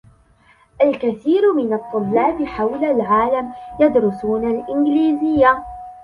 [0.81, 5.63] الكثير من الطلاب حول العالم يدرسون الإنجليزية.